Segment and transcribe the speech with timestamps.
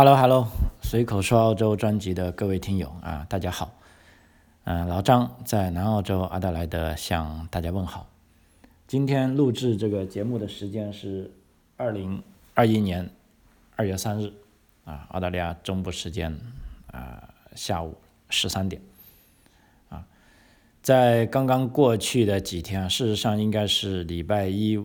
[0.00, 0.48] Hello，Hello，
[0.80, 3.70] 随口说澳洲专辑的各位听友啊，大家好。
[4.64, 8.08] 嗯，老张在南澳洲阿德莱德向大家问好。
[8.86, 11.30] 今天录制这个节目的时间是
[11.76, 12.22] 二零
[12.54, 13.10] 二一年
[13.76, 14.32] 二月三日
[14.86, 16.34] 啊，澳大利亚中部时间
[16.90, 17.94] 啊下午
[18.30, 18.80] 十三点
[19.90, 20.06] 啊，
[20.80, 24.82] 在刚刚过去的几天，事实上应该是礼拜一，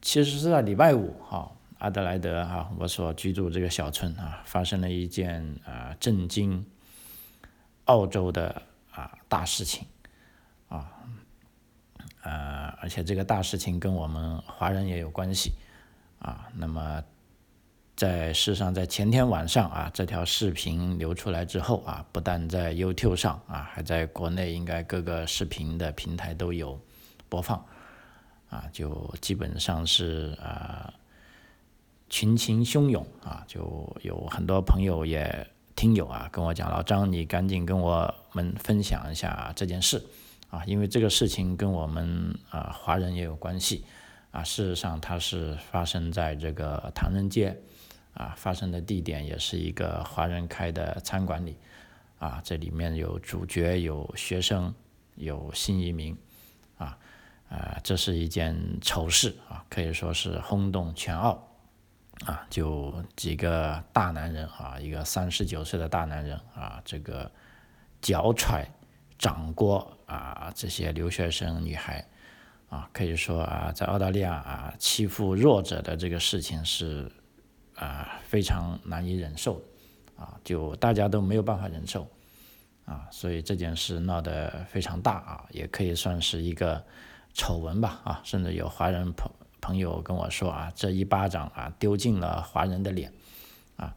[0.00, 1.51] 其实是在礼拜五哈。
[1.82, 6.64] 阿德莱德哈，我所居住这个小村啊，发生了一件啊震惊
[7.86, 9.84] 澳洲的啊大事情
[10.68, 10.92] 啊，
[12.22, 15.54] 呃，而且这个大事情跟我们华人也有关系
[16.20, 16.46] 啊。
[16.54, 17.02] 那么
[17.96, 26.80] 在事实上，在前天晚上啊，这条视频流出来之后啊，不但在 YouTube 上啊，还在国内应该各个视频的平台都有
[27.28, 27.66] 播放
[28.50, 30.94] 啊，就基本上是啊。
[32.12, 40.04] 群情汹涌啊，就有很多朋友也听友啊跟我讲，老张你赶紧跟我们分享一下这件事
[40.50, 43.86] 啊，因为这个事情跟我们啊华人也有关系
[44.30, 44.44] 啊。
[44.44, 47.58] 事实上，它是发生在这个唐人街
[48.12, 51.56] 啊，发生的地点也是一个华人开的餐馆里
[52.18, 52.42] 啊。
[52.44, 54.74] 这里面有主角，有学生，
[55.14, 56.14] 有新移民
[56.76, 56.98] 啊
[57.48, 61.48] 啊，这是一件丑事啊，可以说是轰动全澳。
[62.24, 67.30] 啊，就几个大男人啊，一个三十九岁的大男人啊，这个
[68.00, 68.66] 脚踹、
[69.18, 72.06] 掌掴啊，这些留学生女孩
[72.68, 77.10] 啊，可以说啊，在澳大利亚啊，欺负弱者的这个事情是
[77.74, 79.60] 啊非常难以忍受
[80.16, 82.08] 啊，就大家都没有办法忍受
[82.84, 86.84] 啊，所以这件事闹得非常大啊，也可以算是一个
[87.34, 89.30] 丑闻吧啊，甚至有华人朋。
[89.62, 93.10] 朋友跟我说啊，这一巴掌啊丢进了华人的脸，
[93.76, 93.94] 啊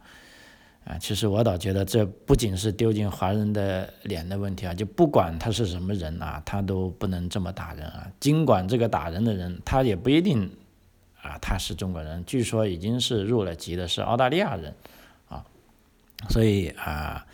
[0.84, 8.08] 啊，其实我倒觉得这不仅是丢进华人的脸的问题啊，就不管他是什么人啊，他都不能这么打人啊。
[8.20, 10.48] 尽管这个打人的人他也不一定
[11.20, 14.72] 啊他是中国人，据说已经是入了籍的是澳大利亚人
[15.28, 15.44] 啊，
[16.28, 17.26] 所以啊，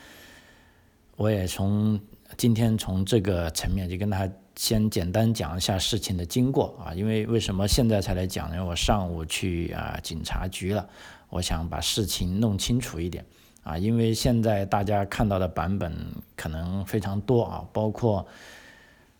[1.15, 1.99] 我也从
[2.35, 4.27] 今天从这个层面就跟他。
[4.55, 8.63] 先简单讲一下事情的经过啊，因为为什么现在才来讲呢？
[8.63, 10.87] 我上午去啊警察局了，
[11.29, 13.25] 我想把事情弄清楚一点
[13.63, 15.91] 啊，因为现在大家看到的版本
[16.35, 18.25] 可能非常多啊，包括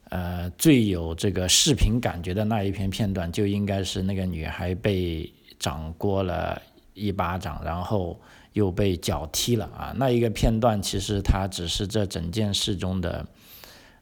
[0.10, 6.62] 呃最有这个视频感觉的那一篇片段，就应该是那个女孩被掌掴了
[6.94, 8.20] 一巴掌，然后
[8.54, 13.26] 又被脚踢了啊，那一个片段其实它只是这整件事中的。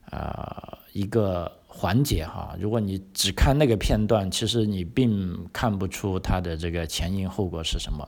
[0.10, 8.08] 呃，一个环节哈，如果你只看那个片段，其实你并看不出它的这个前因后果是什么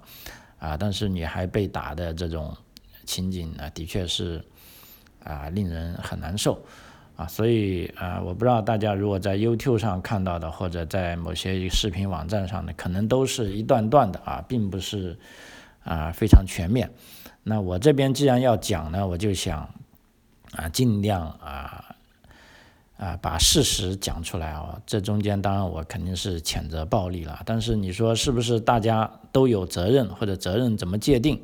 [0.60, 0.76] 啊。
[0.76, 2.54] 但是你还被打的这种
[3.06, 4.44] 情景呢，的确是
[5.24, 6.62] 啊，令人很难受
[7.16, 7.26] 啊。
[7.26, 15.18] 所以啊，我不知道大家如果在 YouTube 上看到的，或者在某些视频网站上的，可能都是一段段的啊，并不是
[15.86, 16.92] 啊非常全面。
[17.44, 19.74] 那我这边既然要讲呢，我就想
[20.52, 21.93] 啊，尽量啊。
[22.98, 24.80] 啊，把事实讲出来啊！
[24.86, 31.42] 这中间当然我肯定是谴责暴力了，但是你说是不是大家都有责任，或者责任怎么界定？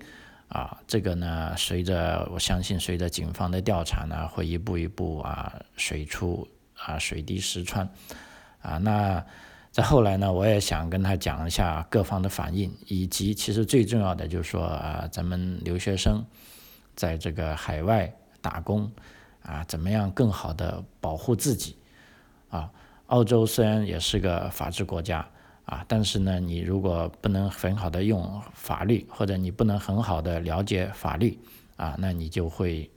[0.48, 7.90] 啊，这个呢，随着我相信随着警方的调查呢，会一步一步啊水出啊水滴石穿
[8.62, 8.78] 啊。
[8.78, 9.24] 那
[9.72, 16.24] 在后来呢，我也想跟他讲一下各方的反应，以及其实最重要的就是说啊，咱们留学生
[16.96, 18.90] 在这个海外打工。
[19.42, 21.76] 啊，怎么样更好的保护自己？
[22.50, 22.70] 啊，
[23.08, 25.28] 澳洲虽然也是个法治国家
[25.66, 31.40] 啊，但是呢，你如果不能很好的用法律，或者你不能很好的了解法律
[31.78, 32.90] 啊，那你就会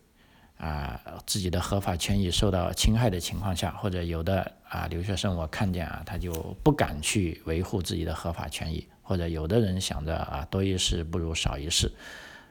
[0.57, 6.33] 啊自己的合法权益受到侵害的情况下，或者有的啊留学生我看见啊，他就
[6.65, 11.93] 不敢去维护自己的合法权益，或者有的人想着啊多一事不如少一事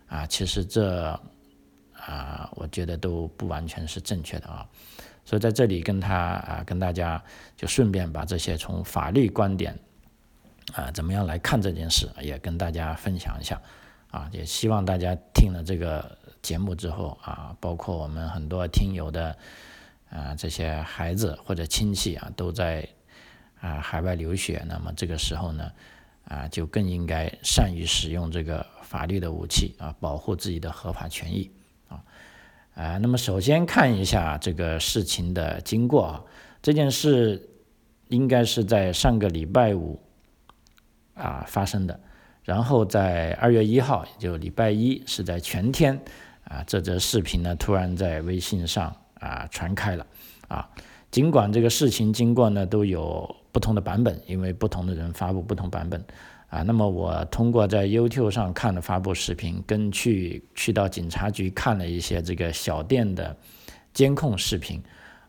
[0.07, 1.19] 啊，其实这。
[2.05, 4.67] 啊，我觉得都不完全是正确的啊，
[5.23, 7.23] 所以在这里跟他啊，跟大家
[7.55, 9.77] 就顺便把这些从法律观点
[10.73, 13.61] 啊，怎么样来看这件事，也跟大家分享一下
[14.09, 19.37] 啊，也希望大家听了这个节目之后啊，包括我们很多听友的
[20.09, 22.87] 啊这些孩子或者亲戚啊，都在
[23.59, 25.71] 啊海外留学，那么这个时候呢
[26.25, 31.51] 啊，就更应该善于使用这个法律的武器啊，保护自己的合法权益。
[32.73, 36.23] 啊，那么首先看一下这个事情的经过啊，
[36.61, 37.49] 这件事
[38.07, 39.99] 应该是在上个礼拜五
[41.13, 41.99] 啊发生的，
[42.43, 45.99] 然后在二月一号，也就礼拜一，是在全天
[46.45, 50.05] 啊，这则视频呢突然在微信上啊传开了
[50.47, 50.69] 啊。
[51.11, 56.01] 尽管这个事情经过呢都有不同的版本，因为不同的人发布不同版本
[56.51, 56.61] 啊。
[56.61, 63.35] 那么我通过在 YouTube 上看的发布视频，跟去去到警察局看了一些这个小店的
[63.91, 64.79] 监控视频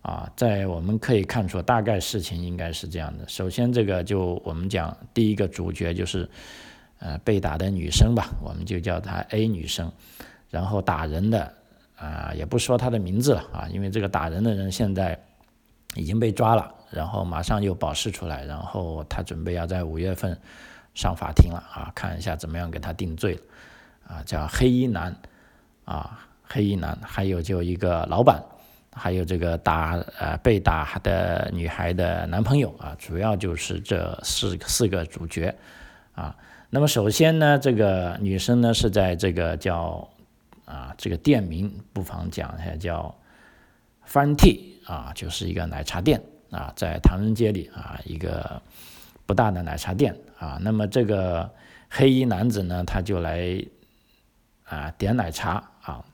[0.03, 3.27] 啊，在我们可以看出大概事情应该是这样的。
[3.27, 6.29] 首先，这个就我们讲第一个主角就是。
[7.05, 9.91] 呃，被打的女生吧，我们就叫她 A 女生。
[10.51, 11.53] 然后打人的
[11.97, 15.19] 啊，也不说她的名字了啊，因为这个打人的人现在
[15.97, 20.39] 已经被抓了，然后马上又保释出来，然后他准备要在五月份
[20.95, 23.39] 上法庭了啊，看一下怎么样给他定罪
[24.07, 25.17] 啊，叫黑衣男
[25.85, 28.43] 啊，黑衣男，还有就一个老板，
[28.93, 35.55] 还有这个打呃被打的女孩的男朋友啊，主要就是这四四个主角
[36.15, 36.37] 啊。
[36.69, 40.09] 那么首先呢，这个女生呢是在这个叫
[40.65, 43.15] 啊，这个店名不妨讲一下，叫
[44.07, 48.61] Fun Tea 啊，就是一个奶茶店啊，在唐人街里啊，一个
[49.27, 50.59] 不大的奶茶店啊。
[50.61, 51.51] 那么这个
[51.89, 53.65] 黑衣男子呢，他就来
[54.65, 56.05] 啊点奶茶啊。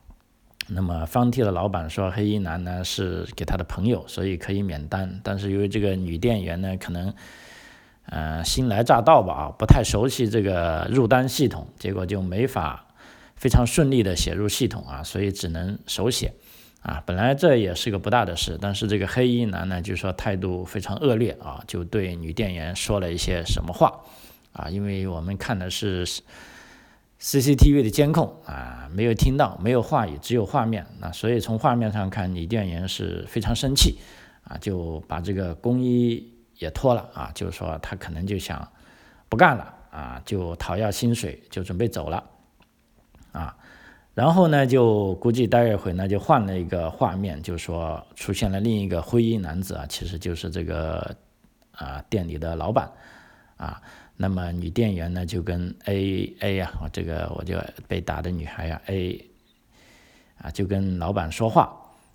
[0.70, 5.20] 那么方替的老板说，黑衣男呢是给他的朋友，所以可以免单。
[5.24, 7.14] 但是因为这个女店员呢，可能
[8.04, 12.86] 呃，新来乍到吧，不太熟悉这个入单系统，结果就没法
[13.34, 16.34] 非常顺利的写入系统啊，所以只能手写
[16.88, 17.02] 啊。
[17.06, 24.00] 本来这也是个不大的事，但是这个黑衣男呢，就说态度非常恶劣啊，就对女店员说了一些什么话
[24.52, 24.68] 啊？
[24.68, 26.06] 因为我们看的是
[27.20, 33.98] CCTV 的监控啊，没有听到，没有话语，只有画面，那所以从画面上看，女店员是非常生气
[34.44, 36.34] 啊，就把这个工衣。
[36.58, 38.68] 也脱了啊，就是说他可能就想
[39.28, 42.24] 不干了啊，就讨要薪水，就准备走了
[43.30, 43.56] 啊。
[44.18, 51.14] 然后呢，就估计待一会呢，就换了一个画面，就说出现了另一个灰衣男子啊，其实就是这个
[51.70, 52.90] 啊店里的老板
[53.56, 53.80] 啊。
[54.16, 57.56] 那么女店员呢，就跟 A A 啊，我这个我就
[57.86, 59.24] 被打的女孩呀 A
[60.42, 61.72] 啊，就跟老板说话。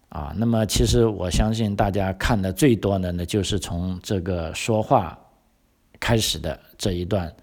[0.09, 5.17] 啊，那么其实我相信大家看的最多的呢，就是从这个说话
[6.01, 7.33] 开始的这一段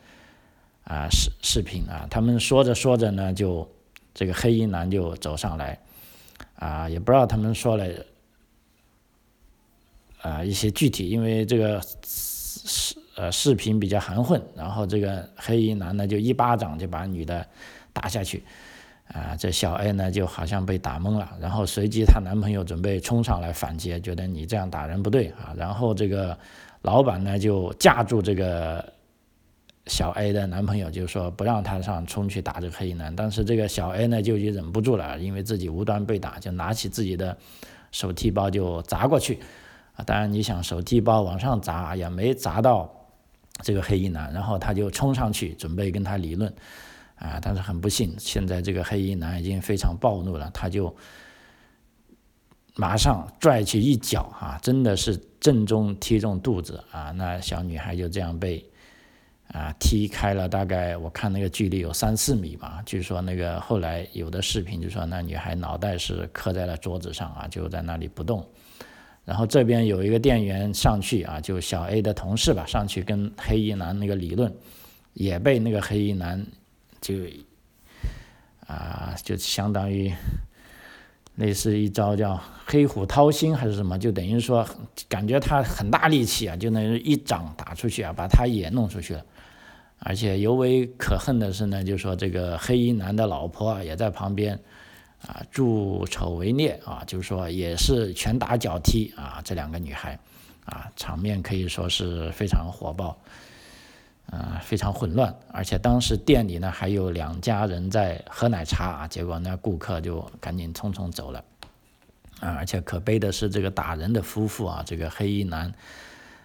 [0.84, 3.66] 啊视视频啊，他们说着说着呢，就
[4.20, 5.78] 这个黑衣男就走上来
[6.56, 7.86] 啊，也不知道他们说了
[10.20, 17.46] 啊一些具体，因为这个视呃视频比较含混，然后这个黑衣男呢就一巴掌就把女的
[17.94, 18.44] 打下去。
[19.06, 25.54] 啊，这小 A 呢就好像被打懵了，然后随即她男朋友准备冲上来反击，觉得你这样打人不对啊。
[25.56, 26.38] 然后这个
[26.82, 28.92] 老板呢就架住这个
[29.90, 33.14] 小 A 的男朋友，就说不让他上冲去打这个黑衣男。
[33.14, 37.36] 但是这个小 A 呢就已经忍不住了，因为自己无端被打，就拿起自己的
[37.90, 39.40] 手提包就砸过去
[39.96, 40.04] 啊。
[40.04, 42.88] 当然你想手提包往上砸也没砸到
[43.62, 46.54] 这个黑衣男，然后他就冲上去准备跟他理论。
[47.16, 47.38] 啊！
[47.42, 50.96] 但是很不幸，现在这个黑衣男已经非常暴怒了，他就
[52.76, 57.10] 马上拽起一脚，啊，真的是正中踢中肚子啊！
[57.10, 58.64] 那小女孩就这样被
[59.52, 62.82] 啊踢开了，大概我看那个距离有三四米吧。
[62.86, 68.46] 据说那个后来有的视频就说那女孩脑袋是磕在了桌子上啊，就在那里不动。
[69.24, 74.52] 然后这边有一个店员上去啊，就小 A 的同事吧，上去跟黑衣男那个理论，
[75.12, 76.44] 也被那个黑衣男。
[77.00, 77.14] 就
[78.66, 80.12] 啊，就相当于
[81.36, 84.68] 类似一招叫黑虎掏心还是什么，就等于说
[85.08, 89.24] 感觉他很大力气啊，就能一掌打出去啊，把他也弄出去了。
[90.00, 94.58] 而且尤为可恨的是呢，就是说这个黑衣男的老婆啊也在旁边
[95.26, 100.18] 啊助丑为虐啊，就是说也是拳打脚踢啊，这两个女孩
[100.64, 103.16] 啊，场面可以说是非常火爆。
[104.26, 111.44] 啊，非常混乱，而且当时店里呢还有两家人在喝奶茶啊，结果那顾客就赶紧匆匆走了，
[112.38, 115.74] 啊，而且可悲的是这个打人的夫妇啊，这个黑衣男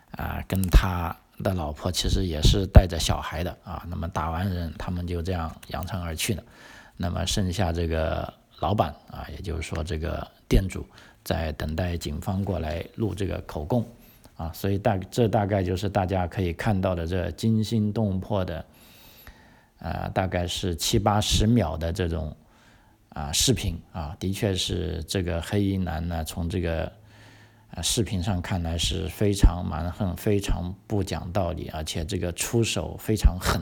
[0.10, 6.44] 啊跟他的老婆其实也是带着小孩的啊，那么打完人他们就这样扬长而去了，
[6.98, 10.86] 那么剩下这个老板啊，也就是说这个店主
[11.24, 13.86] 在等待警方过来录这个口供。
[14.38, 18.66] 啊，所以大这大概就是大家可以看到的这惊心动魄的，
[19.80, 22.36] 呃，大概是七八十秒的这种
[23.08, 26.92] 啊视频啊，的确是这个黑衣男呢，从这个
[27.82, 33.62] 视频上看来是非常蛮横、非常不讲道理，而且这个出手非常狠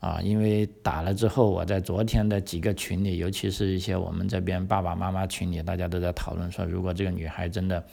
[0.00, 7.84] 啊，因为打了之后，我在昨天的几个群里，尤其是一些我们这边爸爸妈妈群里，大家都在讨论说，如果这个女孩真的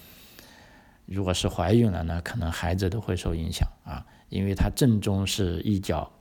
[1.06, 6.12] 如果是怀孕了呢，可能孩子都会受影响啊，因为她正中是一脚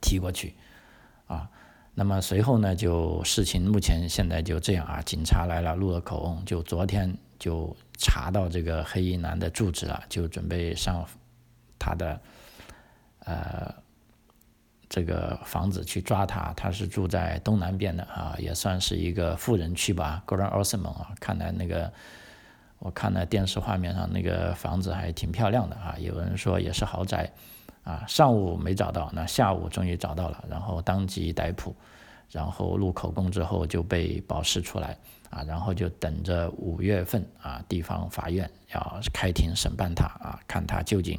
[0.00, 0.54] 踢过去
[1.26, 1.48] 啊。
[1.94, 11.04] 那么随后呢，就事情目前现在就这样啊，警察来了，录了口供，就昨天就查到这个黑衣男的住址了，就准备上
[11.76, 12.20] 他的
[13.24, 13.74] 呃
[14.88, 16.52] 这个房子去抓他。
[16.56, 21.10] 他是住在东南边的啊，也算是一个富人区吧，Grand Osmond 啊。
[21.18, 21.92] 看来那个
[22.78, 27.28] 我看了电视画面上那个房子还挺漂亮的啊，有人说也是豪宅。
[27.82, 31.74] 啊，上午没找到，那下午终于找到了，然后当即逮捕，
[32.30, 34.96] 然后录口供之后就被保释出来，
[35.32, 41.18] 啊，然后就等着五月份啊，地方法院要开庭审判他，啊，看他究竟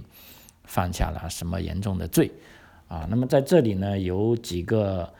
[0.66, 2.32] 犯下了什么严重的罪，
[2.88, 5.12] 啊，那么在这里呢，有几个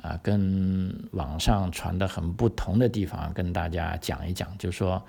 [0.00, 5.04] 啊，跟网上传的很不同的地方，跟大家讲一讲，就说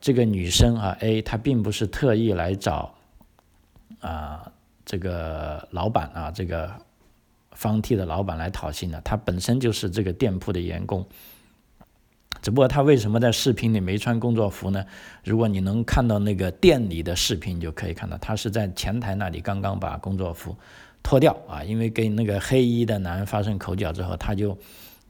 [0.00, 2.94] 这个女生啊，A，她并不是特意来找
[4.00, 4.52] 啊。
[4.88, 6.72] 这个老板啊，这个
[7.50, 11.04] 方替的老板来讨薪的，他本身就是这个店铺的员工。
[12.46, 14.86] 只不过他为什么在视频里没穿工作服呢？
[15.24, 20.56] 如果你能看到那个店里的视频，就可以看到他是在前台那里刚刚把工作服
[21.02, 24.56] 脱掉啊，因为跟那个黑衣的男发生口角之后，他就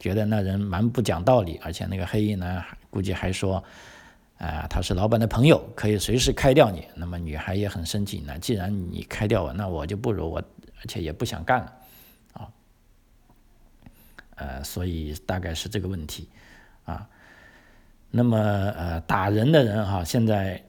[0.01, 3.63] 觉得那人蛮不讲道理，而且那个黑衣男估计还说。
[4.39, 6.87] 啊，他是老板的朋友，可以随时开掉你。
[6.95, 11.73] 那么女孩也很生气，那既然你开掉我，那我就不如我，而且也不想干了，
[12.35, 12.49] 啊，
[14.37, 16.29] 呃，所以大概是这个问题，
[16.85, 17.09] 啊，
[18.11, 20.63] 那么呃，打人的人哈，现在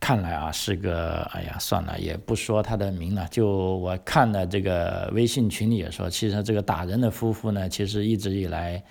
[0.00, 3.26] 看来啊是个，哎呀，算了，也不说他的名了。
[3.30, 8.82] 就我看了这个微信群里也说，其实这个打人的夫妇呢，其实一直以来。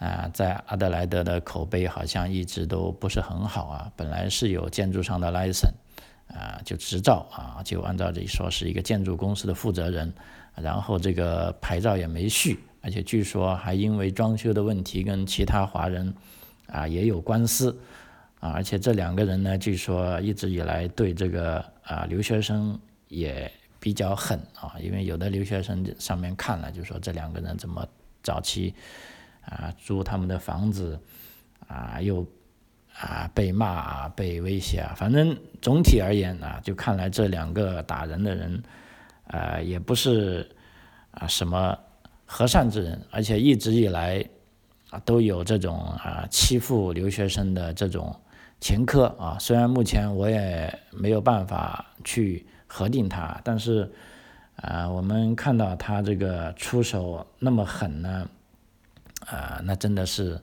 [0.00, 3.92] 啊，在阿德莱德的口碑好像一直都不是很好啊。
[3.94, 5.74] 本来是有建筑商的 license，
[6.26, 10.10] 啊，就执照啊，就按照这说是一个建筑公司的负责人，
[10.54, 16.14] 然后这个牌照也没续，而且据说还因为装修的问题跟其他华人
[16.72, 17.78] 啊也有官司
[18.40, 27.86] 啊，而且这两个人呢，据说一直以来对这个啊留学生也比较狠啊，因为有的留学生上面看了就说这两个人怎么
[28.22, 28.74] 早期。
[29.42, 31.00] 啊，租他们的房子，
[31.66, 32.24] 啊，又
[32.94, 38.62] 啊被骂啊，被威胁啊，反正总体而言啊，就看来这两个打人的人，
[39.24, 40.48] 啊，也不是
[41.12, 41.76] 啊什么
[42.26, 44.24] 和善之人，而且一直以来
[44.90, 48.14] 啊都有这种啊欺负留学生的这种
[48.60, 49.36] 前科啊。
[49.40, 53.90] 虽然目前我也没有办法去核定他，但是
[54.56, 58.28] 啊，我们看到他这个出手那么狠呢。
[59.26, 60.40] 啊，那真的是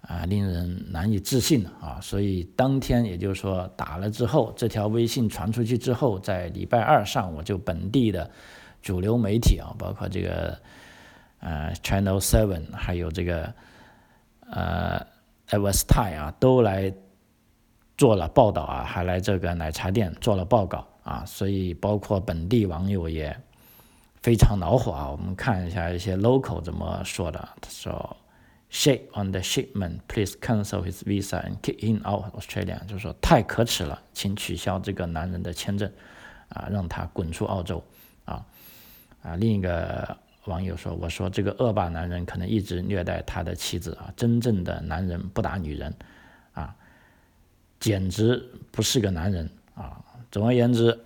[0.00, 1.98] 啊，令人难以置信啊！
[2.00, 8.30] 所以当天，也就是说打了之后，这条微信传出去之后，在礼拜二上午，就本地的
[8.80, 10.56] 主流媒体啊，包括这个
[11.46, 13.54] 呃 Channel Seven，还有这个
[14.50, 14.98] 呃
[15.50, 16.92] e v e r s t i 啊，都来
[17.96, 23.36] 做了报道啊，还来这个奶茶店做了报告啊，所以包括本地网友也。
[24.22, 25.08] 非常恼火啊！
[25.08, 27.48] 我们看一下一些 local 怎么说的。
[27.60, 28.16] 他说
[28.72, 35.88] Shake on the shipment, please cancel his visa and kick him out Australia。”就是说太可耻了，请取消这个男人的签证，
[36.48, 37.80] 啊，让他滚出澳洲。
[38.24, 38.44] 啊
[39.22, 39.36] 啊！
[39.36, 45.94] 另一个网友说：“我说这个恶霸男人可能一直虐待他的妻子啊，真正的男人不打女人，
[46.52, 46.74] 啊，
[47.78, 50.02] 简直不是个男人啊！
[50.30, 50.98] 总而言之。”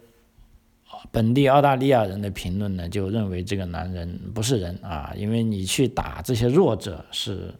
[1.10, 7.54] 本地澳大利亚人的评论呢，就认为这个男人不是人啊，因为你去打这些弱者是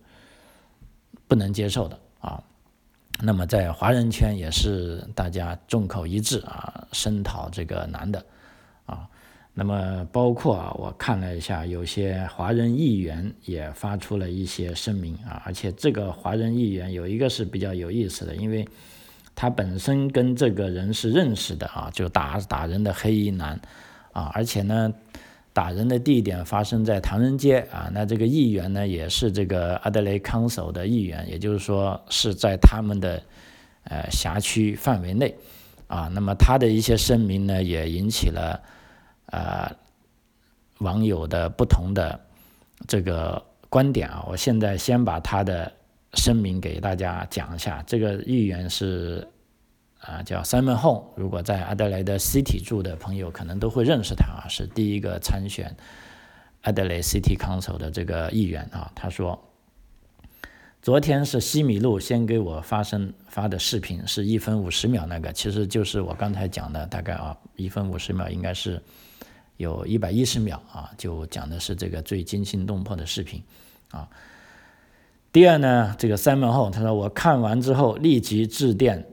[1.27, 2.43] 不能接受的啊。
[3.23, 8.25] 那么在华人圈也是大家众口一致啊，声讨这个男的
[8.85, 9.09] 啊。
[9.61, 18.67] 那么包括啊，我看了一下，有些华人议员也发出了一些声明啊，而且这个华人议员有一个是比较有意思的，因为。
[19.33, 23.59] 他本身跟这个人是认识的啊，就打打人的黑衣男，
[24.13, 24.93] 啊，而且呢，
[25.55, 33.23] 打人的地点发生在唐人街啊，那这个议员呢也是这个阿德雷康首的议员，也就是说是在他们的
[33.85, 35.35] 呃辖区范围内，
[35.87, 38.61] 啊，那么他的一些声明呢也引起了
[39.31, 39.71] 呃
[40.79, 42.21] 网友的不同的
[42.87, 45.73] 这个观点啊，我现在先把他的。
[46.15, 49.25] 声明给大家讲一下，这个议员是
[50.01, 51.05] 啊，叫 Simon Hong。
[51.15, 55.73] 如果在阿德莱德 City 住的朋友，可能都会认识他啊，是第一个参选
[56.63, 59.41] 阿德莱 City Council 的这个议员啊，他说。
[60.83, 68.83] 昨天是西米露先给我发声发的视频，是一分五十秒那个，其实就是我刚才讲的，大概啊一分五十秒应该是
[69.61, 73.43] 有一百一十秒啊，就讲的是这个最惊心动魄的视频
[73.91, 74.09] 啊。
[75.31, 79.07] 第二呢，这个三门后他说我看完之后立即致电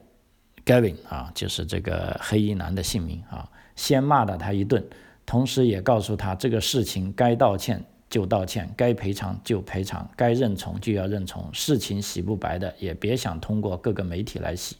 [0.65, 4.81] Gavin 啊，就是这个黑衣男的姓名啊，先骂了他一顿，
[5.25, 7.83] 同时也告诉他这个事情该道歉。
[8.09, 11.45] 就道歉，该赔偿就赔偿，该认从就要认从。
[11.51, 14.77] 事情洗不白的，也别想通过各个媒体来洗，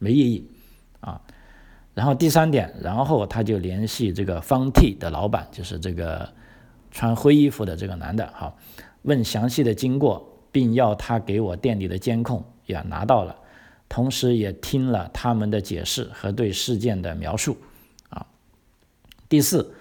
[0.00, 0.44] 没意义
[0.98, 1.20] 啊。
[1.94, 6.28] 然后第三点，然后他就联系这个方 T 的老板，就是这个
[6.90, 8.54] 穿灰衣服的这个男的，哈，
[9.02, 13.36] 问详细的经过，并要他给我店里的监控也拿到了，
[13.88, 17.56] 同时也听了他们的解释和对事件的描述
[18.10, 18.26] 啊。
[19.28, 19.74] 第四。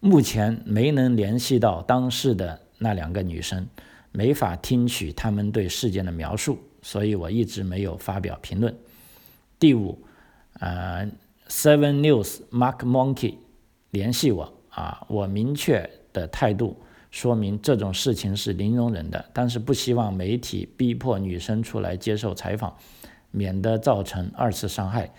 [0.00, 3.66] 目前没能联系到当事的那两个女生，
[4.12, 8.72] 没法听取他们对事件的描述，所以我一直没有发表评论。
[9.58, 10.00] 第五，
[10.60, 11.10] 呃
[11.48, 13.36] ，Seven News Mark Monkey
[13.90, 16.76] 联系我啊，我明确的态度
[17.10, 22.76] 说明这种事情是零容忍的，但是不希望媒体逼迫女生出来接受采访，
[23.30, 25.12] 免得造成二次伤害。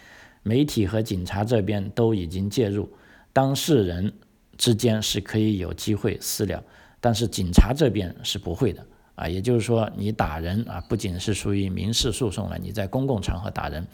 [0.43, 2.89] 媒体和警察这边都已经介入，
[3.33, 4.13] 当事人。
[4.59, 6.61] 之间是可以有机会私了，
[6.99, 9.25] 但是警察这边是不会的啊。
[9.25, 13.87] 也就是说，你打人啊，不仅是属于民事诉讼了，你在公共场合打人，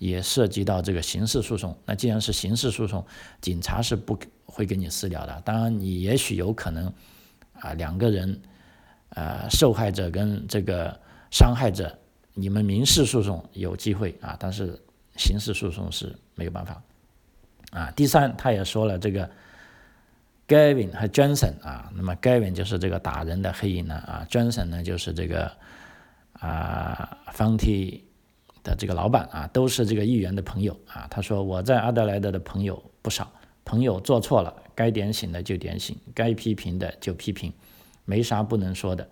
[0.00, 1.76] 也涉及到这个刑事诉讼。
[1.84, 3.06] 那既然是刑事诉讼，
[3.40, 5.40] 警察是不会跟你私了的。
[5.44, 6.92] 当然，你也许有可能
[7.60, 8.40] 啊，两个人，
[9.10, 10.98] 呃，受害者跟这个
[11.30, 11.96] 伤害者，
[12.34, 14.76] 你们民事诉讼有机会啊，但是
[15.16, 16.82] 刑事诉讼是没有办法
[17.70, 17.90] 啊。
[17.92, 19.30] 第三，他也说了这个。
[20.50, 25.48] Gavin 和 Johnson 啊，那么 Gavin 就是这个打人的黑衣男啊，Johnson 呢就是这个
[26.32, 28.04] 啊 f u n t y
[28.62, 31.06] 的这个老板啊，都是这个议员的朋友啊。
[31.10, 33.30] 他说我在阿德莱德的朋友不少，
[33.64, 37.52] 朋友做错了，该点醒的就点醒，该批评的就批评，
[38.04, 39.08] 没啥不能说的。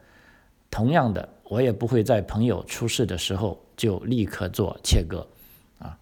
[0.70, 5.26] 同样的，我也不会在朋友出事的时候就立刻做切割
[5.78, 5.98] 啊。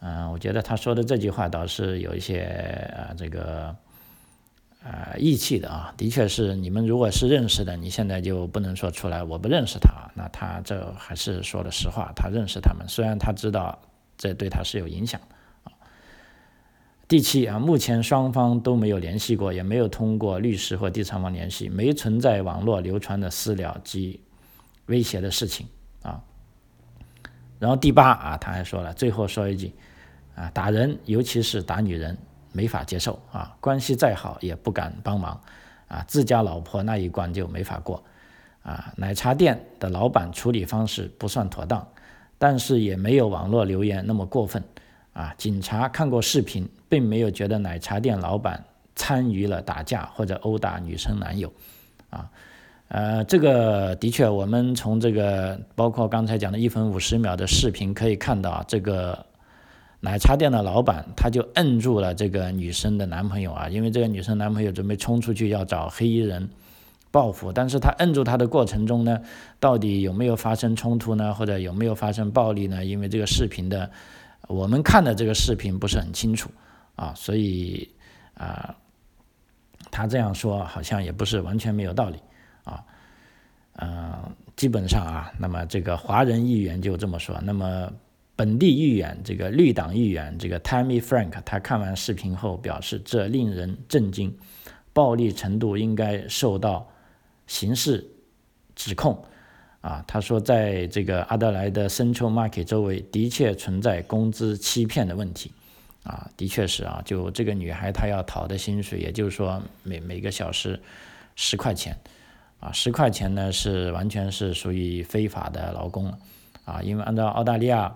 [0.00, 2.42] 嗯，我觉得他说的这句话倒是有一些
[2.96, 3.74] 啊这个。
[4.82, 10.10] 啊，义气的啊，的确是你们如果是认识的，你现在就不能说出来我不认识他。
[10.14, 13.78] 那他这还是说的实话，他认识他们，虽然他知道
[14.16, 15.20] 这对他是有影响
[15.64, 15.72] 啊。
[17.06, 24.18] 第七啊，目前双方都没有联系过，也没有通过律师或第三方联系，没存在网络流传的私了及
[24.86, 25.66] 威胁的事情
[26.02, 26.22] 啊。
[27.58, 29.74] 然后第八啊，他还说了，最后说一句
[30.34, 32.16] 啊，打人尤其是打女人。
[32.52, 35.40] 没法接受啊，关系再好也不敢帮忙
[35.88, 38.02] 啊，自家老婆那一关就没法过
[38.62, 38.92] 啊。
[38.96, 41.86] 奶茶店的老板处理方式不算妥当，
[42.38, 44.62] 但是也没有网络留言那么过分
[45.12, 45.32] 啊。
[45.38, 48.64] 警察看过视频，并没有觉得奶茶店老板
[48.96, 51.52] 参与了打架或者殴打女生男友
[52.10, 52.28] 啊。
[52.88, 59.26] 呃，这个的确，我们从这个包括刚才讲的一分五十秒的视频可以看到这个。
[60.02, 66.48] 奶茶店的老板他就摁住了这个女生的男朋友啊，因为这个女生男朋友准备冲出去要找黑衣人
[67.10, 69.20] 报复，但是他摁住他的过程中呢，
[69.58, 72.82] 到底有没有发生冲突呢，或者有没有发生暴力呢？
[72.82, 73.90] 因为这个视频的
[74.48, 76.50] 我们看的这个视频不是很清楚
[76.96, 77.86] 啊，所以
[78.32, 78.74] 啊，
[79.90, 82.18] 他这样说好像也不是完全没有道理
[82.64, 82.82] 啊，
[83.74, 87.92] 嗯，基本上啊，那么这个华人议员就这么说，那么。
[88.40, 94.34] 本地议员，这个绿党议员，这个 Tammy Frank，他看完视频后表示，这令人震惊，
[94.94, 96.88] 暴力程度应该受到
[97.46, 98.02] 刑事
[98.74, 99.22] 指控。
[99.82, 105.52] 啊，他说，在这个阿德莱德 Central Market 周围的确存在工资欺骗的问题。
[106.02, 110.80] 啊，的确是啊，就这个女孩她要讨的薪水，也就是说每每个小时
[111.36, 111.94] 十块钱。
[112.58, 116.10] 啊，十块钱呢是完全是属于非法的劳工。
[116.64, 117.94] 啊，因为按照澳大利亚。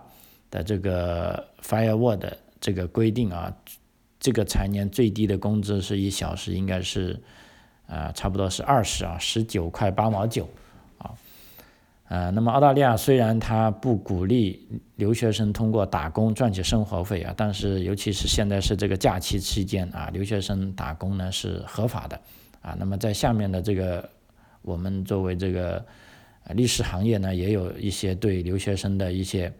[0.54, 3.52] 的这个 Firewall 的这个规定啊，
[4.20, 7.20] 这个财年最低的工资是一小时应该是，
[7.88, 10.48] 啊，差不多是二十啊，十九块八毛九
[10.98, 11.10] 啊，
[12.06, 14.64] 呃，那么澳大利亚虽然它不鼓励
[14.94, 22.20] 留学生通过打工赚取生活费啊，但是尤其是现在是这个假期期间啊，留学生打工呢是合法的
[22.62, 22.76] 啊。
[22.78, 24.08] 那么在下面的这个，
[24.62, 25.84] 我们作为这个
[26.50, 29.52] 律师行业呢，也有一些对留学生的一些。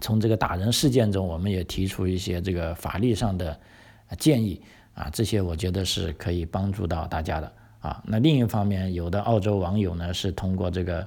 [0.00, 3.58] 从这个打人事件中，我们也提出一些这个法律上的
[4.18, 4.60] 建议
[4.94, 8.02] 啊，这些我觉得是可以帮助到大家的啊。
[8.06, 11.06] 那另一方面，有的澳洲网友呢是通过这个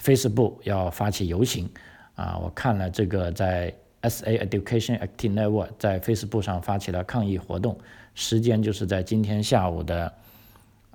[0.00, 1.68] Facebook 要发起游行
[2.14, 3.72] 啊，我看了这个在
[4.02, 7.78] SA Education Active Network 在 Facebook 上发起了抗议活动，
[8.14, 10.12] 时间就是在今天下午的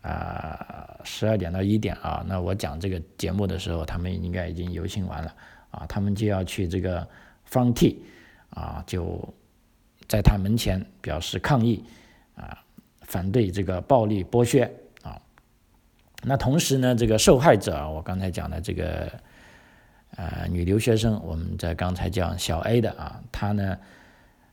[0.01, 2.23] 啊十二点到一点啊。
[2.27, 5.34] 那我讲这个节目的时候，他们应该已经游行完了
[5.71, 7.06] 啊，他们就要去这个
[7.54, 8.04] 方替
[8.50, 9.22] 啊，就
[10.08, 11.84] 在他门前表示抗议。
[12.36, 12.58] 啊，
[13.02, 14.63] 反对这个暴力剥削
[15.04, 15.22] 啊。
[16.24, 19.12] 那同时呢，这个受害者，我刚才讲的这个
[20.16, 23.78] 呃女留学生，我们在刚才讲小 A 的啊，她呢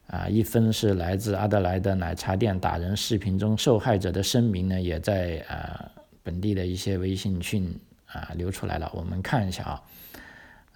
[0.08, 5.90] 啊一封是来自阿德莱德奶茶店打人视频中受害者的声明呢，也在啊
[6.22, 9.82] 本地的一些微信群啊流出来了，我们看一下啊。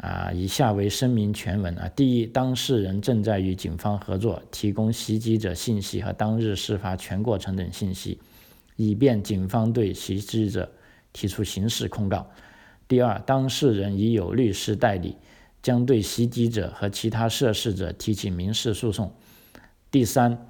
[0.05, 1.89] 啊，以下为声明全文啊。
[1.97, 8.19] 第一，当事人正在与警方合作，提供袭击者信息和当日事发全过程等信息，
[8.77, 10.71] 以便警方对袭击者
[11.15, 12.27] 提出刑事控告。
[12.87, 15.17] 第二，当事人已有律师代理，
[15.63, 19.11] 将对袭击者和其他涉事者提起民事诉讼。
[19.91, 20.47] 第三，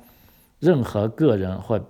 [0.59, 1.81] 任何个人或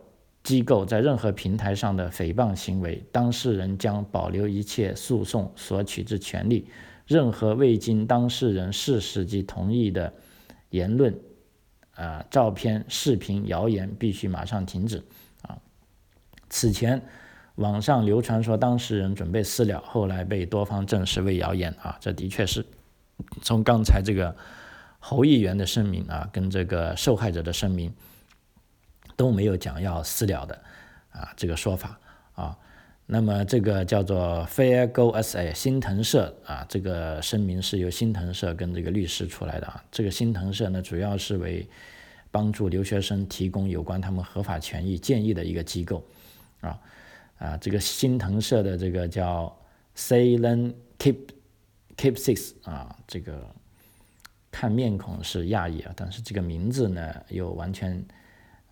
[0.42, 6.68] 机构在任何平台上的诽谤行为，当事人将保留一切诉讼索取之权利。
[7.06, 10.12] 任何未经当事人事实及同意的
[10.70, 11.14] 言论、
[11.94, 15.02] 啊照片、视频、谣言必须马上停止。
[15.42, 15.58] 啊，
[16.48, 17.00] 此前
[17.56, 21.72] 网上流传说当事人准备私了，后来被多方证实为谣言。
[21.80, 22.64] 啊，这的确是
[23.42, 24.34] 从刚才这个
[24.98, 27.94] 侯议员的声明啊，跟这个受害者的声明
[29.14, 30.60] 都没有讲要私了的
[31.10, 32.00] 啊这个说法
[32.34, 32.58] 啊。
[33.06, 39.84] 那么这个叫做 Fair Go SA 新腾社啊，这个声明是由新腾社跟这个律师出来的啊。
[39.92, 41.68] 这个新腾社呢，主要是为
[42.30, 46.02] 帮助留学生提供有关他们合法权益建议的一个机构
[46.60, 46.80] 啊
[47.36, 47.56] 啊。
[47.58, 49.54] 这个新腾社的这个叫
[49.94, 51.16] Ceylon Keep
[51.98, 53.46] Keep Six 啊，这个
[54.50, 58.02] 看面孔是亚裔啊，但是这个名字呢又完全。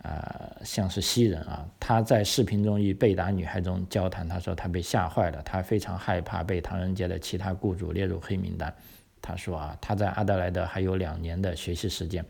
[0.02, 8.74] 呃，像是西人啊，他在视频中与被打女孩中交谈，他说他被吓坏了，他非常害怕被唐人街的其他雇主列入黑名单。
[9.20, 12.24] 他说啊，他在阿德莱德还有两年的学习时间，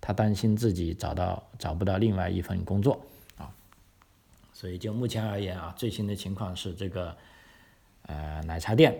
[0.00, 3.00] 他担心自己找到找不到另外一份工作
[3.36, 3.50] 啊。
[4.52, 7.16] 所以就目前而言啊，最新的情况是这个
[8.06, 8.96] 呃奶茶店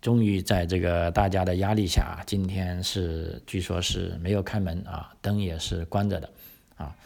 [0.00, 6.30] 终于在这个大家的压力下，今天是据说是没有开门啊，灯也是关着的
[6.76, 6.96] 啊。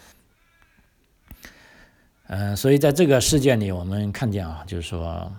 [2.32, 5.32] 嗯，所以在这个事件里，我们看见啊，就是说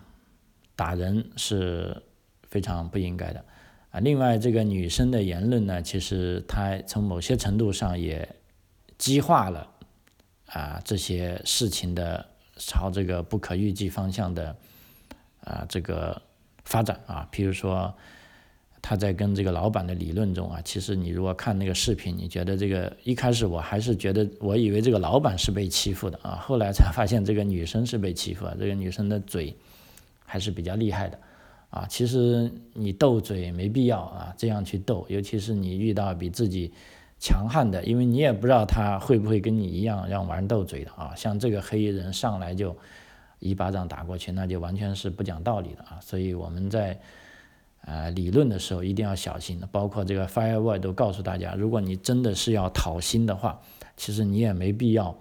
[0.76, 1.96] 打人是
[2.50, 3.42] 非常不应该的
[3.92, 4.02] 啊。
[4.02, 8.28] 另外，这个女生的言论呢，其实她从某些程度上也
[8.98, 9.66] 激化了
[10.48, 12.26] 啊这些事情的
[12.58, 14.54] 朝这个不可预计方向的
[15.46, 16.22] 啊这个
[16.66, 17.96] 发展啊，譬如说。
[18.82, 29.56] 他在跟这个老板的理论中啊，其实你如果看那个视频，你觉得这个一开始我还是觉得，我以为这个老板是被欺负的啊，后来才发现这个女生是被欺负啊，这个女生的嘴
[30.26, 31.20] 还是比较厉害的
[31.70, 31.86] 啊。
[31.88, 36.74] 其实你斗嘴没必要啊，这样去斗，尤其是你遇到比自己
[37.20, 41.14] 强悍的，因为你也不知道他会不会跟你一样让玩斗嘴的啊。
[41.16, 42.76] 像这个黑衣人上来就
[43.38, 46.00] 一巴掌打过去，那就完全是不讲道理的啊。
[46.02, 47.00] 所以我们在。
[47.82, 53.60] 呃，理论的时候一定要小心，包括这个 Firewall 都告诉大家，如果你真的是要讨薪的话，
[53.98, 55.18] 其实你也没必要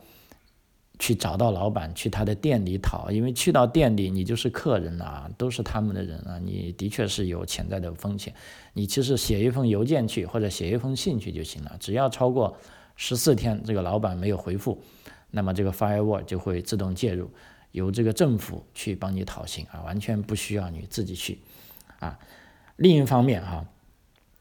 [0.99, 8.35] 去找到老板去他的店里讨，因为去到店里你就是客人啊，都是他们的人啊，你的确是有潜在的风险。
[8.75, 12.55] 你其实写一封邮件去或者写一封信去就行了，只要超过
[12.95, 14.79] 十四天这个老板没有回复，
[15.31, 17.31] 那么这个 Firewall 就会自动介入，
[17.73, 21.39] 由这个政府去帮你讨薪啊，完全不需要你自己去
[22.01, 22.19] 啊。
[22.81, 23.63] 另一方面哈，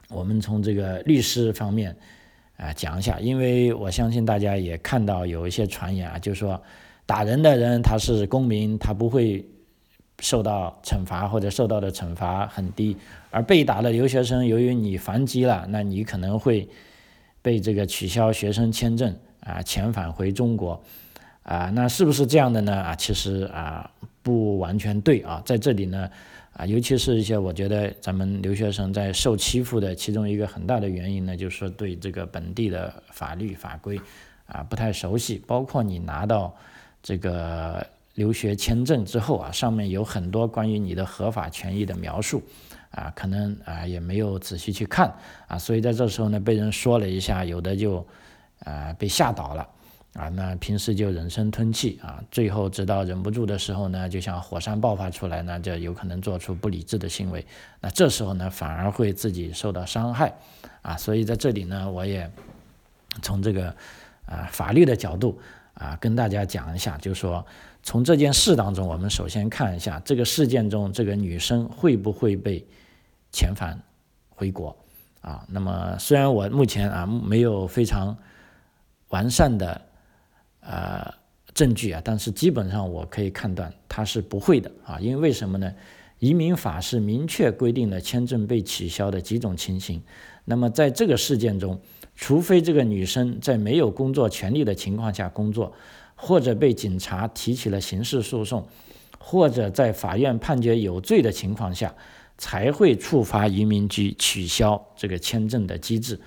[0.07, 1.93] 我们从这个律师方面
[2.55, 6.61] 啊讲一下，因为我相信大家也看到有一些传言啊，就是说
[7.05, 9.45] 打人的人他是公民，他不会
[10.21, 12.95] 受到惩罚或者受到的惩罚很低，
[13.29, 16.65] 而被打的留学生，由于你反击了，那你可能会
[17.41, 20.81] 被这个取消学生签证啊，遣返回中国
[21.43, 22.73] 啊，那是不是这样的呢？
[22.73, 23.91] 啊，其实啊
[24.23, 26.09] 不完全对啊，在这里呢。
[26.53, 33.99] 啊，尤其是一些我觉得咱们留学生在受欺负的其中一个很大的原因呢，就是说对这个本地的法律法规
[34.45, 36.53] 啊不太熟悉，包括你拿到
[37.01, 37.85] 这个
[38.15, 42.43] 留学签证之后啊，上面有很多关于你的合法权益的描述
[42.91, 45.13] 啊，可能啊也没有仔细去看
[45.47, 48.05] 啊，所以在这时候呢被人说了一下，有的就
[48.65, 49.65] 啊被吓倒了
[50.19, 57.45] 啊，那平时就忍声吞气啊，最后直到忍不住的时候呢，就像火山爆发出来，那就有可能做出不理智的行为。
[57.79, 60.35] 那这时候呢，反而会自己受到伤害
[60.81, 60.97] 啊。
[60.97, 62.29] 所以在这里呢，我也
[63.21, 63.73] 从这个
[64.25, 65.39] 啊法律的角度
[65.73, 67.45] 啊跟大家讲一下，就是说
[67.81, 72.67] 从这件事当中，我们首先看一下这个事件中这个女生会不会被
[73.31, 73.81] 遣返
[74.27, 74.75] 回国
[75.21, 75.45] 啊。
[75.47, 78.17] 那么虽然我目前啊没有非常
[79.07, 79.79] 完善的。
[80.71, 81.11] 呃，
[81.55, 85.73] 证据啊，但是基本上我可以判断他是不会的啊，因为为什么呢？
[86.19, 89.99] 移民法是明确规定了签证被取消的几种情形。
[90.45, 91.79] 那么在这个事件中，
[92.13, 95.73] 除非这个女生在没有工作权利的情况下工作，
[96.15, 98.67] 或者被警察提起了刑事诉讼，
[99.17, 101.95] 或者在法院判决有罪的情况下，
[102.37, 106.19] 才会触发移民局取消这个签证的机制。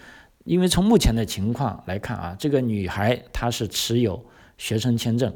[0.44, 4.24] 因为从目前的情况来看啊，这个女孩她是持有
[4.62, 5.34] 学生签证，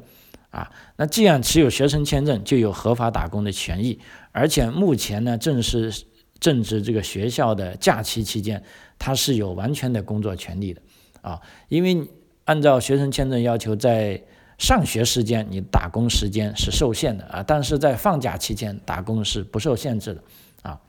[0.50, 3.98] 啊，那既然持有学生签证，就有合法打工的权益，
[4.30, 5.92] 而且目前呢正是
[6.38, 8.62] 正值这个学校的假期期间，
[9.00, 10.80] 他是有完全的工作权利的，
[11.22, 12.08] 啊，因为
[12.44, 14.22] 按照学生签证要求，在
[14.58, 17.24] 上学时间你打工时间是受限的。
[17.24, 20.22] 啊，但是在放假期间打工是不受限制的，
[20.62, 20.80] 啊，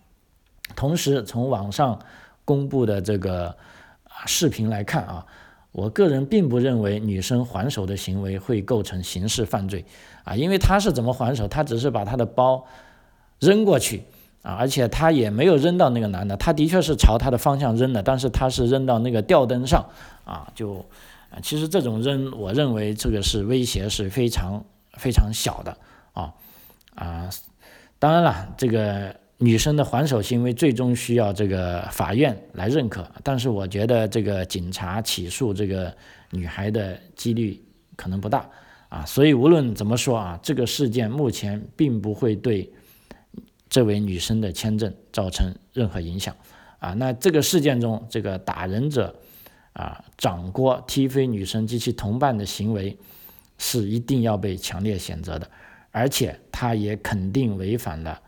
[0.75, 1.99] 同时从网上
[2.45, 3.57] 公布的这个。
[4.25, 5.23] 视频来看啊，
[5.77, 9.85] 我个人并不认为女生还手的行为会构成刑事犯罪
[10.23, 11.47] 啊，因为她是怎么还手？
[11.47, 12.65] 她只是把她的包
[13.39, 14.01] 扔过去
[14.41, 19.85] 啊，而且她也没有扔到那个男的，她的确是朝他的方向扔的，但是她是扔到那个吊灯上
[20.25, 20.83] 啊，就
[21.29, 25.77] 啊，其实这种扔，我认为这个是威胁是非常非常小的
[26.13, 26.33] 啊
[26.95, 27.29] 啊，
[27.99, 29.15] 当然了，这个。
[29.39, 35.95] 女生的还手行为最终需要这个法院来认可，但是我觉得这个警察起诉这个
[36.31, 37.63] 女孩的几率
[37.95, 38.49] 可能不大
[38.89, 42.71] 啊，所以无论怎么说啊，这个事件目前并不会对
[43.69, 46.35] 这位女生的签证造成任何影响
[46.79, 46.93] 啊。
[46.93, 49.15] 那这个事件中，这个打人者
[49.73, 52.97] 啊掌掴踢飞女生及其同伴的行为
[53.59, 55.47] 是一定要被强烈谴责的，
[55.91, 58.19] 而且他也肯定违反了。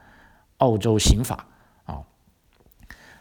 [0.59, 1.47] 澳洲刑法
[1.83, 1.99] 啊，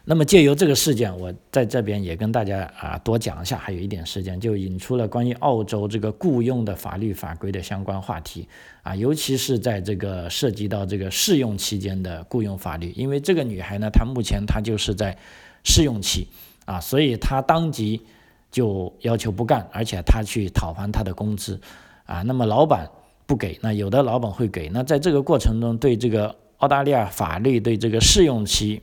[0.05, 8.49] 那么借由这个事件，我在这边也跟大家啊多讲一下，还有一点时间，就引出了关于澳洲这个雇佣的法律法规的相关话题
[8.83, 15.17] 啊，尤其是在这个涉及到这个试用期间的雇佣法律，因为这个女孩呢，她目前她就是在
[15.63, 16.27] 试用期
[16.65, 18.03] 啊，所以她当即
[18.51, 21.61] 就要求不干，而且她去讨还她的工资
[22.07, 22.91] 啊，那么老板
[23.27, 26.35] 不给，那有的老板会给，那在这个过程中对这个。
[26.59, 28.83] 澳大利亚法律对这个试用期，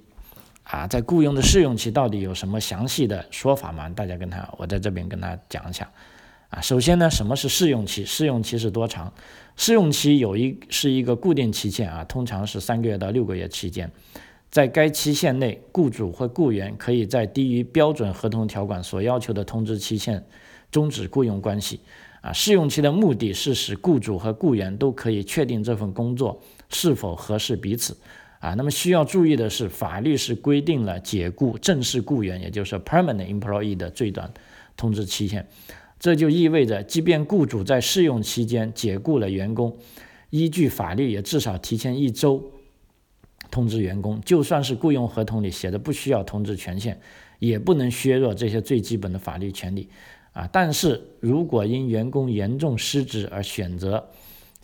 [0.64, 3.90] 啊，在雇佣的试用期到底有什么详细的说法吗？
[3.90, 5.90] 大家跟他，我在这边跟他讲一下。
[6.50, 8.06] 啊，首先呢，什么是试用期？
[8.06, 9.12] 试用期是多长？
[9.58, 13.92] 试用期有一是一个固定期限啊，通常是三个月到六个月期间。
[14.50, 20.24] 在该期限内，雇主或雇员可以在低于标准合同条款所要求的通知期限
[20.72, 21.82] 终止雇佣关系。
[22.22, 26.42] 啊，试用期的目的是使雇主和雇员都可以确定这份工作。
[26.69, 27.97] 是否合适彼此
[28.39, 28.54] 啊？
[28.56, 34.34] 那么需要注意的是，法律是规定了解雇正式雇员，也就是 permanent employee 的最短
[34.75, 35.47] 通知期限。
[35.97, 39.75] 这就意味着，即便雇主在试用期间解雇了员工，
[40.30, 42.51] 依据法律也至少提前一周
[43.49, 44.19] 通知员工。
[44.21, 46.99] 就算是雇佣合同里写的不需要通知权限，
[47.39, 49.89] 也不能削弱这些最基本的法律权利
[50.34, 50.47] 啊。
[50.51, 54.10] 但是如果因员工严重失职而选择，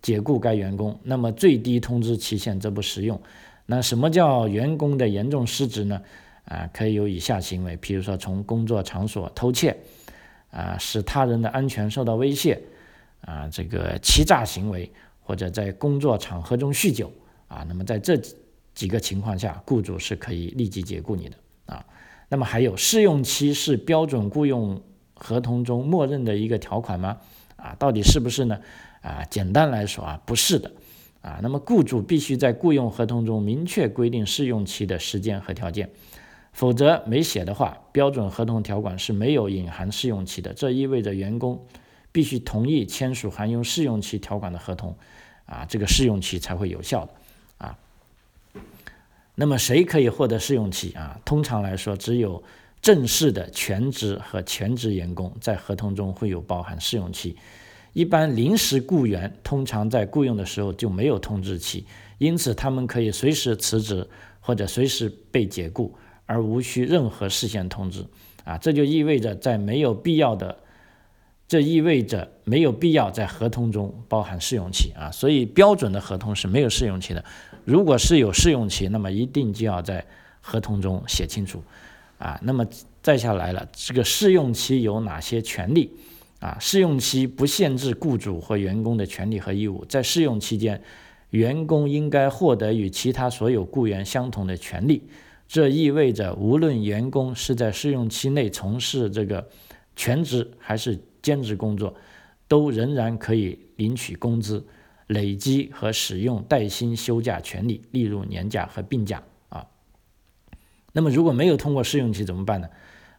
[0.02, 3.22] 解雇该员工，那么最低通知期限则不适用。
[3.66, 6.02] 那什么叫员工的严重失职呢？
[6.46, 9.78] 啊，可以有以下行为，比如说从工作场所偷窃，
[10.50, 12.60] 啊，使他人的安全受到威胁，
[13.22, 17.10] 啊，这个欺诈行为，或者在工作场合中酗酒，
[17.48, 18.20] 啊，那么在这
[18.74, 21.38] 几个情况下，雇主是可以立即解雇你的，
[21.68, 21.86] 啊，
[22.28, 24.82] 那么还有试用期是标准雇佣
[25.14, 27.18] 合同中默认的一个条款吗？
[27.56, 28.60] 啊，到底是不是呢？
[29.02, 30.72] 啊，简单来说啊，不是的，
[31.22, 35.90] 啊，那么雇主必须在雇佣合同中明确规定试用期的时间和条件，
[36.54, 40.54] 否则没写的话，标准合同条款是没有隐含试用期的。
[40.54, 41.66] 这意味着员工
[42.12, 44.96] 必须同意签署含有试用期条款的合同，
[45.46, 47.14] 啊，这个试用期才会有效的，
[47.58, 47.78] 啊，
[49.34, 51.20] 那么谁可以获得试用期啊？
[51.26, 52.44] 通常来说，只有
[52.82, 57.36] 正式的全职和全职员工在合同中会有包含试用期。
[57.94, 61.86] 一般临时雇员通常在雇佣的时候就没有通知期，
[62.18, 64.08] 因此他们可以随时辞职
[64.40, 65.94] 或者随时被解雇，
[66.26, 68.06] 而无需任何事先通知。
[68.44, 70.58] 啊，这就意味着在没有必要的
[71.48, 77.24] 这意味着没有必要在合同中包含试用期啊，所以标准的合同是没有试用期的。
[77.66, 80.04] 如果是有试用期，那么一定就要在
[80.40, 81.62] 合同中写清楚
[82.18, 82.40] 啊。
[82.42, 82.66] 那么
[83.04, 85.92] 再下来了，这个试用期有哪些权利
[86.42, 86.58] 啊？
[86.60, 90.84] 试用期不限制雇主和员工的权利和义务，在试用期间，
[91.30, 95.04] 员工应该获得与其他所有雇员相同的权利。
[95.48, 99.48] 这意味着，无论员工是在试用期内从事这个
[99.96, 101.94] 全职还是兼职工作，
[102.48, 104.66] 都仍然可以领取工资、
[105.08, 109.68] 累积和使用带薪休假权利，例如年假和病假啊。
[110.94, 112.70] 那么，如果没有通过试用期怎么办呢？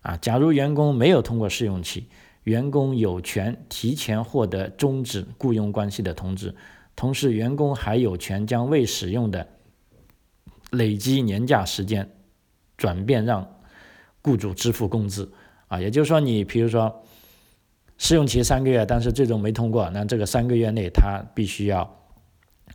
[0.01, 2.07] 啊，假如员工没有通过试用期，
[2.45, 6.55] 员工有权提前获得终止雇佣关系的通知，
[6.97, 9.49] 同时，员工还有权将未使用的
[10.71, 12.11] 累积年假时间
[12.77, 13.61] 转变让
[14.23, 15.33] 雇主支付工资
[15.69, 15.81] 啊。
[15.81, 17.05] 也就是说，你比如说。
[17.99, 21.89] 试用期三个月，但是最终没通过，那这个三个月内他必须要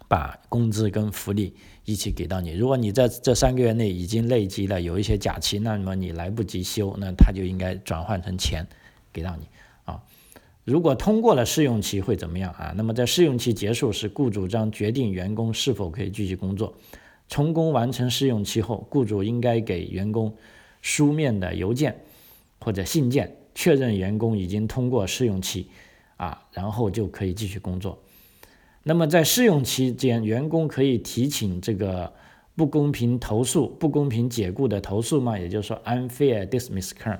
[0.08, 1.54] 把工资跟福利
[1.84, 2.54] 一起给到你。
[2.54, 8.66] 如果你在这三个月内已经累积了有一些假期，那么你来不及休，那他就应该转换成钱
[9.18, 9.48] 给到你
[9.86, 10.04] 啊。
[10.64, 12.74] 如果通过了试用期会怎么样啊？
[12.78, 16.78] 那么在试用期结束时，雇主将决定员工是否可以继续工作。
[17.28, 20.36] 成功完成试用期后，雇主应该给员工
[20.82, 22.04] 书面的邮件
[22.60, 23.36] 或者信件。
[23.56, 25.68] 确认员工已经通过试用期，
[26.18, 27.98] 啊，然后就可以继续工作。
[28.84, 32.14] 那么在试用期间，员工可以提请这个
[32.56, 35.40] 不公平投诉、不公平解雇的投诉吗？
[35.40, 37.20] 也就是说，unfair dismiss claim，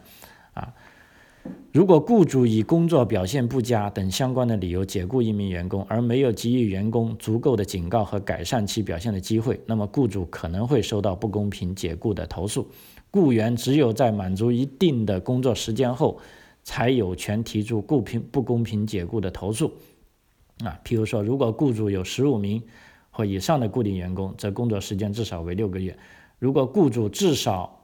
[1.72, 12.68] 如果雇主以工作表现不佳等相关的理由解雇一名员工，而没有给予员工足够的警告和改善其表现的机会，那么雇主可能会收到不公平解雇的投诉。
[13.12, 16.20] 雇员只有在满足一定的工作时间后，
[16.64, 19.72] 才有权提出不平不公平解雇的投诉。
[20.64, 22.62] 啊，譬如说，如果雇主有十五名
[23.12, 25.94] 或以上的固定员工，则工作时间至少为六个月；
[26.40, 27.77] 如果雇主至少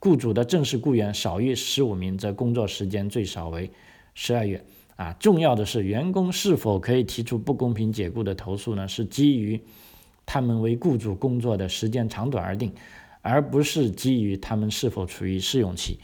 [0.00, 3.70] 雇主的正式雇员少于十五名，则工作时间最少为
[4.14, 4.64] 十二月。
[4.96, 8.88] 啊，重要的是，员工是否可以提出不公平解雇的投诉呢？
[8.88, 9.62] 是基于
[10.26, 12.72] 他们为雇主工作的时间长短而定。
[13.22, 15.98] 而不是基于他们是否处于试用期，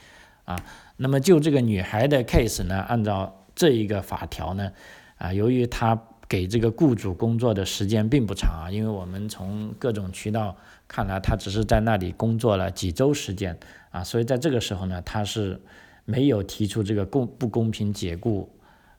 [0.44, 0.62] 啊，
[0.98, 4.70] 那么就这个女孩的 case 呢，按照这一个法条呢，
[5.16, 10.54] 啊，由于她给这个雇主工作的时间并不长啊，因为我们从各种渠道
[10.86, 13.58] 看来，她只是在那里工作了几周时间
[13.96, 15.58] 啊，所以在这个时候呢，他是
[16.04, 18.46] 没有提出这个公不公平解雇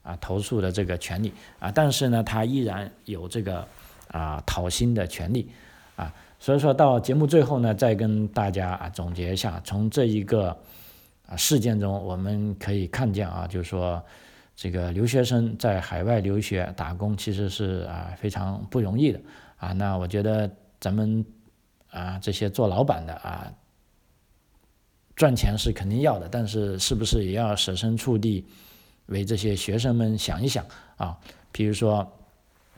[0.02, 3.64] 啊投诉的这个权利啊，但是呢，他依然有这个
[4.08, 5.52] 啊讨薪的权利
[5.96, 6.12] 啊。
[6.40, 10.58] 所以说到节目最后呢，再跟大家啊总结一下，从这一个
[11.28, 14.04] 啊事件中，我们可以看见啊，就是说
[14.56, 19.20] 这个留学生在海外留学打工其实是啊非常不容易的
[19.58, 19.74] 啊。
[19.74, 21.24] 那我觉得咱们
[21.92, 23.54] 啊这些做老板的啊
[25.18, 28.46] 赚钱是肯定要的，但是是不是也要设身处地
[29.08, 31.18] 为这些学生们想一想啊？
[31.52, 32.10] 比如说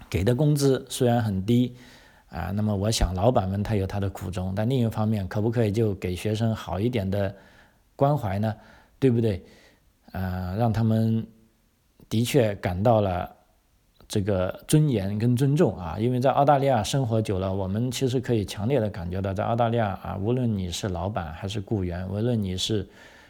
[0.10, 1.76] 给的工资虽然很低。
[2.30, 7.36] 啊，那么我想，老板们他有他的苦衷，但另一方面，可不可以就给学生好一点的
[7.96, 8.56] 关怀呢？
[9.00, 9.44] 对不对？
[10.12, 11.26] 啊，让他们
[12.08, 13.36] 的确感到了
[14.10, 22.86] 这个尊严跟尊重啊，因为在澳大利亚生活久了，我们其实可以强烈的感觉到，在澳大利亚啊，无论你是老板还是雇员，无论你是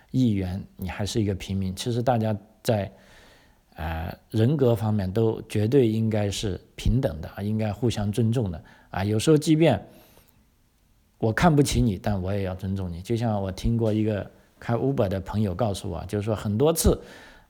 [0.10, 2.92] 议员，你还是一个平民，其实大家在。
[3.76, 9.06] 啊，人格方面都绝对应该是平等的啊，应该互相尊重的啊。
[9.06, 9.82] 有时候，即便
[11.18, 13.02] 我看不起你，但我也要尊重你。
[13.02, 17.02] 就像我听过一个开 Uber 的朋友告诉我，就是说很多次，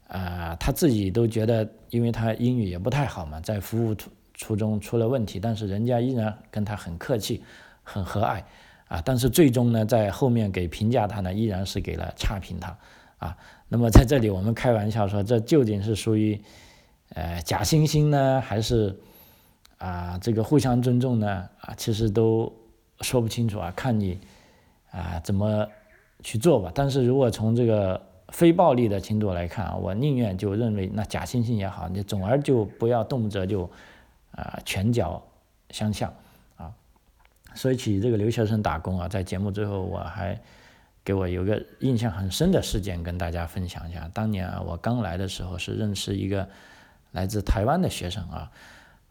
[0.06, 7.42] 啊，他自己都觉得，因为他英语也不太好嘛，在服务途途中出了问题，但是人家依然跟他很客气、
[7.82, 8.42] 很和蔼
[8.88, 9.02] 啊。
[9.04, 12.78] 但是最终呢，在后面给评价他呢，依然是给了差评他
[13.18, 13.36] 啊。
[13.68, 16.40] 那么在这里，我们开玩笑说，这究竟是属于
[17.14, 18.98] 呃假惺惺呢，还是
[19.78, 21.48] 啊这个互相尊重呢？
[21.60, 22.52] 啊，其实都
[23.00, 24.18] 说不清楚啊，看你
[24.90, 25.68] 啊怎么
[26.22, 26.72] 去做吧。
[26.74, 28.00] 但是如果从这个
[28.32, 33.70] 非暴力的程度来看啊，我宁愿就认为那假惺惺也好，你总而就不要动辄就
[34.32, 35.22] 啊拳脚
[35.70, 36.14] 相向
[36.56, 36.72] 啊。
[37.54, 40.40] 说起这个留学生打工啊，在节目最后我还。
[41.02, 44.08] 给我有个印象很深的事件跟大家分享一下。
[44.12, 46.46] 当年啊，我刚来的时候是认识一个
[47.12, 48.52] 来自台湾的学生啊，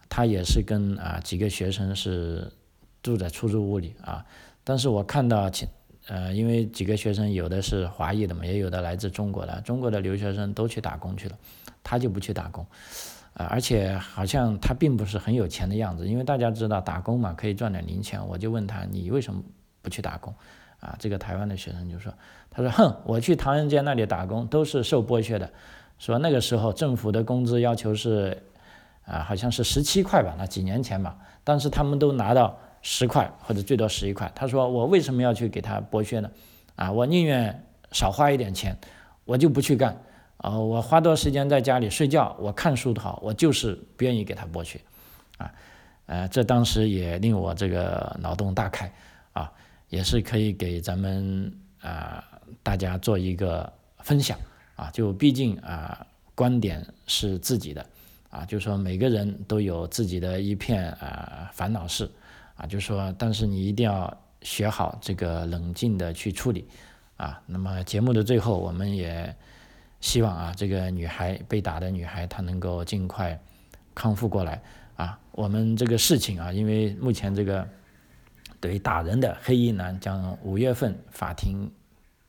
[0.08, 2.54] 他也是跟啊几个学生是
[3.02, 4.24] 住在出租屋里啊。
[4.64, 5.50] 但是我看到，
[6.10, 11.38] 呃，因为几个学生有的是华裔的嘛，也有的来自中国的，中国的留学生都去打工去了。
[11.82, 12.64] 他就不去打工，
[13.34, 19.42] 啊，而且好像他并不是很有钱的样子，因为大家知道打工嘛可以赚点零钱，我就问他你为什么
[19.82, 20.34] 不去打工？
[20.82, 22.14] 啊，这个台湾的学生就说，
[22.52, 25.50] 他说哼，我去唐人街那里打工都是受剥削的，
[25.98, 28.44] 说那个时候政府的工资要求是，
[29.06, 36.32] 啊，好像是十七块吧，那几年前吧，当时他们都拿到十块或者最多十一块，他说我为什么要去给他剥削呢？
[36.76, 38.78] 啊，我宁愿少花一点钱，
[39.26, 40.02] 我就不去干。
[40.38, 44.80] 啊，我花多时间在家里睡觉，我看书的好，我就是不愿意给他剥削。
[45.38, 45.54] 啊，
[46.06, 48.90] 呃，这当时也令我这个脑洞大开，
[49.34, 49.52] 啊，
[49.90, 52.24] 也是可以给咱们啊
[52.64, 54.38] 大家做一个分享。
[54.78, 57.86] 啊，就毕竟啊观点是自己的，
[58.30, 62.10] 啊，就说每个人都有自己的一片啊烦恼事，
[62.60, 64.16] 啊，就说但是你一定要。
[64.42, 66.66] 学好这个冷静的去处理，
[67.18, 69.36] 啊，那么节目的最后，我们也
[70.00, 73.38] 希望啊，这个女孩被打的女孩她能够尽快
[73.94, 74.62] 康复过来，
[74.96, 77.68] 啊，我们这个事情啊，因为目前这个
[78.62, 81.70] 对打人的黑衣男将五月份法庭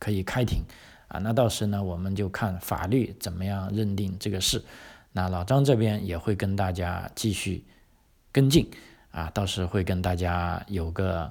[0.00, 0.64] 可以开庭，
[1.06, 4.60] 啊，那到时呢，我们就看法律怎么样认定这个事，
[5.12, 7.62] 那老张这边也会跟大家继续
[8.32, 8.68] 跟进，
[9.10, 11.30] 啊，到时会跟大家有个。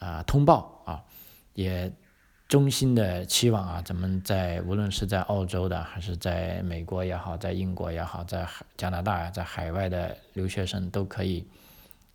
[0.00, 1.02] 啊，通报啊，
[1.54, 1.90] 也
[2.48, 11.46] 衷心的期望啊，咱们在无论是在澳洲的，还是在美国也好，在英国也好，在加拿大，在海外的留学生都可以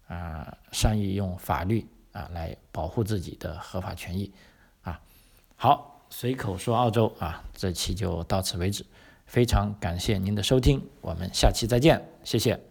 [0.08, 4.32] 啊，善于用法律啊来保护自己的合法权益
[4.84, 5.00] 啊。
[5.56, 8.86] 好，随口说澳洲啊，这期就到此为止，
[9.26, 12.69] 非常感谢您的收听，我们下期再见，谢谢。